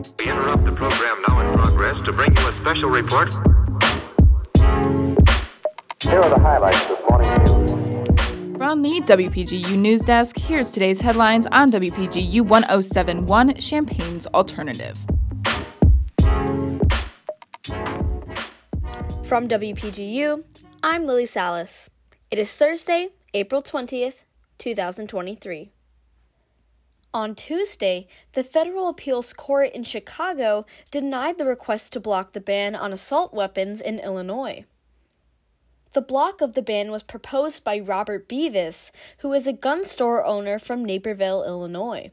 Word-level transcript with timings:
We 0.00 0.30
interrupt 0.30 0.64
the 0.64 0.72
program 0.72 1.22
now 1.28 1.40
in 1.40 1.58
progress 1.58 1.96
to 2.06 2.12
bring 2.12 2.34
you 2.34 2.48
a 2.48 2.52
special 2.54 2.88
report. 2.88 3.34
Here 6.00 6.18
are 6.18 6.30
the 6.30 6.40
highlights 6.40 6.86
this 6.86 6.98
morning 7.10 7.28
news. 7.44 8.56
From 8.56 8.80
the 8.80 9.02
WPGU 9.02 9.76
News 9.76 10.00
Desk, 10.00 10.38
here's 10.38 10.70
today's 10.70 11.02
headlines 11.02 11.46
on 11.48 11.70
WPGU 11.70 12.40
1071 12.40 13.56
Champaign's 13.56 14.26
Alternative. 14.28 14.96
From 19.24 19.48
WPGU, 19.48 20.44
I'm 20.82 21.06
Lillie 21.06 21.26
Salas. 21.26 21.90
It 22.30 22.38
is 22.38 22.50
Thursday, 22.54 23.08
April 23.34 23.62
20th, 23.62 24.24
2023. 24.56 25.72
On 27.12 27.34
Tuesday, 27.34 28.06
the 28.34 28.44
Federal 28.44 28.88
Appeals 28.88 29.32
Court 29.32 29.72
in 29.72 29.82
Chicago 29.82 30.64
denied 30.92 31.38
the 31.38 31.44
request 31.44 31.92
to 31.92 32.00
block 32.00 32.32
the 32.32 32.40
ban 32.40 32.76
on 32.76 32.92
assault 32.92 33.34
weapons 33.34 33.80
in 33.80 33.98
Illinois. 33.98 34.64
The 35.92 36.02
block 36.02 36.40
of 36.40 36.54
the 36.54 36.62
ban 36.62 36.92
was 36.92 37.02
proposed 37.02 37.64
by 37.64 37.80
Robert 37.80 38.28
Bevis, 38.28 38.92
who 39.18 39.32
is 39.32 39.48
a 39.48 39.52
gun 39.52 39.86
store 39.86 40.24
owner 40.24 40.60
from 40.60 40.84
Naperville, 40.84 41.42
Illinois. 41.42 42.12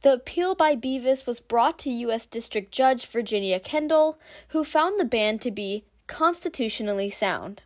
The 0.00 0.14
appeal 0.14 0.54
by 0.54 0.74
Bevis 0.74 1.26
was 1.26 1.38
brought 1.38 1.78
to 1.80 1.90
U.S. 1.90 2.24
District 2.24 2.72
Judge 2.72 3.04
Virginia 3.04 3.60
Kendall, 3.60 4.18
who 4.48 4.64
found 4.64 4.98
the 4.98 5.04
ban 5.04 5.38
to 5.40 5.50
be 5.50 5.84
constitutionally 6.06 7.10
sound. 7.10 7.60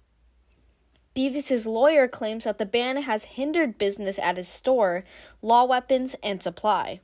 Bevis's 1.15 1.67
lawyer 1.67 2.07
claims 2.07 2.45
that 2.45 2.59
the 2.59 2.67
ban 2.67 3.03
has 3.03 3.25
hindered 3.25 3.79
business 3.79 4.19
at 4.19 4.37
his 4.37 4.49
store, 4.49 5.05
law 5.43 5.65
weapons, 5.65 6.15
and 6.23 6.43
supply. 6.43 7.01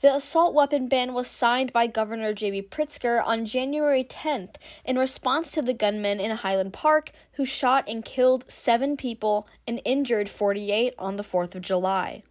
The 0.00 0.14
assault 0.14 0.54
weapon 0.54 0.88
ban 0.88 1.12
was 1.12 1.28
signed 1.28 1.74
by 1.74 1.86
Governor 1.86 2.32
J.B. 2.32 2.68
Pritzker 2.70 3.22
on 3.24 3.44
January 3.44 4.02
10th 4.02 4.56
in 4.84 4.98
response 4.98 5.50
to 5.50 5.62
the 5.62 5.74
gunman 5.74 6.20
in 6.20 6.30
Highland 6.30 6.72
Park 6.72 7.10
who 7.32 7.44
shot 7.44 7.84
and 7.86 8.02
killed 8.02 8.50
seven 8.50 8.96
people 8.96 9.46
and 9.66 9.82
injured 9.84 10.30
48 10.30 10.94
on 10.98 11.16
the 11.16 11.22
4th 11.22 11.54
of 11.54 11.60
July. 11.60 12.22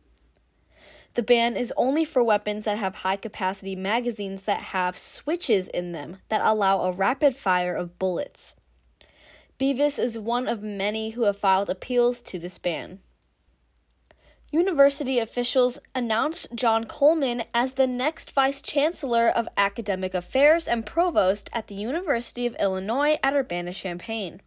The 1.13 1.21
ban 1.21 1.55
is 1.55 1.73
only 1.77 2.05
for 2.05 2.23
weapons 2.23 2.65
that 2.65 2.77
have 2.77 2.95
high 2.95 3.17
capacity 3.17 3.75
magazines 3.75 4.43
that 4.43 4.61
have 4.61 4.97
switches 4.97 5.67
in 5.67 5.91
them 5.91 6.17
that 6.29 6.41
allow 6.43 6.81
a 6.81 6.91
rapid 6.91 7.35
fire 7.35 7.75
of 7.75 7.99
bullets. 7.99 8.55
Bevis 9.59 9.99
is 9.99 10.17
one 10.17 10.47
of 10.47 10.63
many 10.63 11.11
who 11.11 11.23
have 11.23 11.37
filed 11.37 11.69
appeals 11.69 12.21
to 12.21 12.39
this 12.39 12.57
ban. 12.57 12.99
University 14.51 15.19
officials 15.19 15.77
announced 15.93 16.47
John 16.55 16.85
Coleman 16.85 17.43
as 17.53 17.73
the 17.73 17.85
next 17.85 18.31
Vice 18.31 18.61
Chancellor 18.61 19.27
of 19.27 19.49
Academic 19.57 20.13
Affairs 20.13 20.65
and 20.65 20.85
Provost 20.85 21.49
at 21.51 21.67
the 21.67 21.75
University 21.75 22.47
of 22.47 22.55
Illinois 22.55 23.19
at 23.21 23.33
Urbana 23.33 23.73
Champaign. 23.73 24.41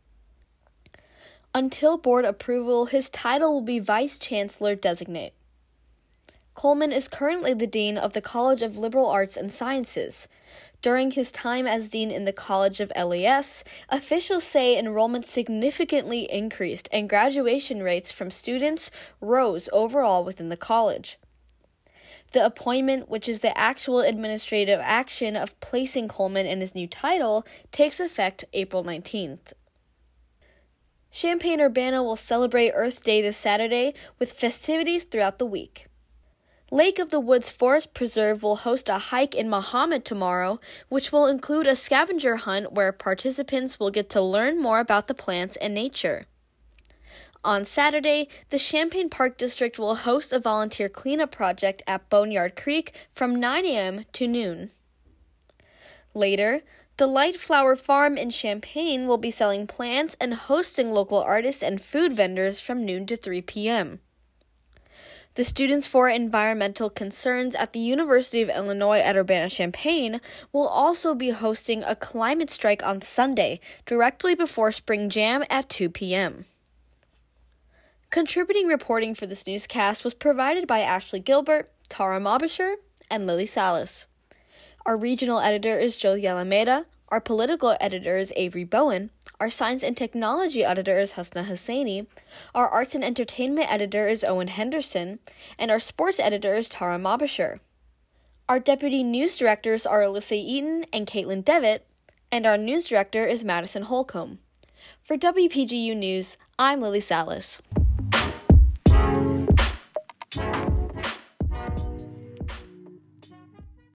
Until 1.55 1.99
board 1.99 2.25
approval, 2.25 2.87
his 2.87 3.11
title 3.11 3.53
will 3.53 3.61
be 3.61 3.79
Vice 3.79 4.17
Chancellor 4.17 4.75
Designate. 4.75 5.35
Coleman 6.63 6.93
is 6.93 7.09
currently 7.09 7.55
the 7.55 7.67
Dean 7.67 7.99
of 7.99 8.13
the 8.13 8.21
College 8.21 8.63
of 8.63 8.79
Liberal 8.79 9.09
Arts 9.09 9.37
and 9.37 9.53
Sciences. 9.53 10.29
During 10.81 11.11
his 11.11 11.33
time 11.33 11.67
as 11.67 11.89
dean 11.89 12.09
in 12.09 12.25
the 12.25 12.33
College 12.33 12.79
of 12.79 12.93
LAS, 12.95 13.65
officials 13.89 14.45
say 14.45 14.79
enrollment 14.79 15.27
significantly 15.27 16.31
increased 16.31 16.89
and 16.93 17.09
graduation 17.09 17.83
rates 17.83 18.13
from 18.13 18.31
students 18.31 18.93
rose 19.21 19.69
overall 19.73 20.23
within 20.23 20.51
the 20.51 20.57
college. 20.57 21.19
The 22.31 22.47
appointment, 22.47 23.09
which 23.09 23.29
is 23.29 23.41
the 23.41 23.59
actual 23.59 23.99
administrative 23.99 24.79
action 24.81 25.35
of 25.35 25.59
placing 25.59 26.07
Coleman 26.07 26.47
in 26.47 26.61
his 26.61 26.77
new 26.77 26.87
title, 26.87 27.45
takes 27.73 27.99
effect 27.99 28.45
April 28.53 28.85
19th. 28.85 29.53
Champaign 31.11 31.61
Urbana 31.61 32.05
will 32.05 32.15
celebrate 32.15 32.71
Earth 32.73 33.03
Day 33.03 33.21
this 33.21 33.37
Saturday 33.37 33.95
with 34.21 34.31
festivities 34.33 35.03
throughout 35.03 35.41
the 35.41 35.45
week. 35.45 35.89
Lake 36.73 36.99
of 36.99 37.11
the 37.11 37.21
Woods 37.21 37.51
Forest 37.51 37.93
Preserve 37.93 38.43
will 38.43 38.57
host 38.57 38.89
a 38.89 38.97
hike 38.97 39.35
in 39.35 39.47
Mahomet 39.47 40.05
tomorrow, 40.05 40.59
which 40.89 41.13
will 41.13 41.27
include 41.27 41.67
a 41.67 41.77
scavenger 41.77 42.37
hunt 42.37 42.73
where 42.73 42.93
participants 42.93 43.79
will 43.79 43.91
get 43.91 44.09
to 44.09 44.23
learn 44.23 44.59
more 44.59 44.81
about 44.81 45.07
the 45.07 45.13
plants 45.13 45.57
and 45.57 45.75
nature. 45.75 46.25
On 47.45 47.67
Saturday, 47.67 48.27
the 48.49 48.59
Champaign 48.59 49.11
Park 49.11 49.37
District 49.37 49.79
will 49.79 49.97
host 49.97 50.33
a 50.33 50.41
volunteer 50.41 50.89
cleanup 50.89 51.31
project 51.31 51.83
at 51.87 52.09
Boneyard 52.09 52.57
Creek 52.57 52.95
from 53.13 53.39
9 53.39 53.67
a.m. 53.67 54.07
to 54.15 54.27
noon. 54.27 54.71
Later, 56.15 56.63
the 56.97 57.07
Light 57.07 57.37
Flower 57.37 57.77
Farm 57.77 58.17
in 58.17 58.31
Champaign 58.31 59.07
will 59.07 59.19
be 59.19 59.31
selling 59.31 59.67
plants 59.67 60.17
and 60.19 60.33
hosting 60.33 60.91
local 60.91 61.19
artists 61.19 61.63
and 61.63 61.83
food 61.83 62.15
vendors 62.15 62.61
from 62.61 62.87
noon 62.87 63.05
to 63.05 63.17
3 63.17 63.43
p.m. 63.43 64.01
The 65.35 65.45
Students 65.45 65.87
for 65.87 66.11
Environmental 66.11 66.91
Concerns 66.91 67.55
at 67.55 67.73
the 67.73 67.81
University 67.81 68.43
of 68.43 68.51
Illinois 68.51 68.99
at 68.99 69.17
Urbana 69.17 69.49
Champaign 69.49 70.21
will 70.53 70.69
also 70.69 71.15
be 71.15 71.31
hosting 71.31 71.83
a 71.83 71.97
climate 71.97 72.51
strike 72.51 72.85
on 72.85 73.01
Sunday, 73.01 73.59
directly 73.87 74.35
before 74.35 74.71
Spring 74.71 75.09
Jam 75.09 75.43
at 75.49 75.71
2 75.71 75.89
p.m. 75.89 76.45
Contributing 78.11 78.67
reporting 78.67 79.15
for 79.15 79.27
this 79.27 79.47
newscast 79.47 80.05
was 80.05 80.13
provided 80.13 80.67
by 80.67 80.81
Ashley 80.81 81.21
Gilbert, 81.21 81.73
Tara 81.89 82.21
Mobasher, 82.21 82.75
and 83.11 83.27
Lillie 83.27 83.47
Salas. 83.47 84.07
Our 84.85 84.99
regional 84.99 85.39
editor 85.41 85.79
is 85.79 85.97
Josie 85.97 86.27
Alameda. 86.27 86.85
Our 87.13 87.21
political 87.21 87.77
editor 87.79 88.17
is 88.17 88.33
Avery 88.37 88.65
Bowen. 88.65 89.11
Our 89.39 89.51
science 89.51 89.83
and 89.83 89.95
technology 89.95 90.65
editor 90.65 90.99
is 90.99 91.13
Hasna 91.13 91.45
Husseini. 91.45 92.07
Our 92.55 92.67
arts 92.67 92.95
and 92.95 93.05
entertainment 93.05 93.71
editor 93.71 94.09
is 94.09 94.25
Owen 94.25 94.49
Henderson. 94.49 95.19
And 95.59 95.71
our 95.71 95.79
sports 95.79 96.19
editor 96.19 96.55
is 96.55 96.71
Tara 96.71 96.99
Mobasher. 96.99 97.61
Our 98.49 98.59
deputy 98.59 99.03
news 99.03 99.37
directors 99.37 99.85
are 99.85 100.01
Alyssa 100.01 100.39
Eaton 100.39 100.87
and 100.91 101.07
Caitlin 101.07 101.45
Devitt. 101.45 101.87
And 102.31 102.47
our 102.47 102.57
news 102.57 102.87
director 102.87 103.27
is 103.27 103.45
Madison 103.45 103.83
Holcomb. 103.83 104.39
For 104.99 105.19
WPGU 105.19 105.95
News, 105.95 106.39
I'm 106.59 106.81
Lillie 106.81 107.01
Salas. 107.01 107.61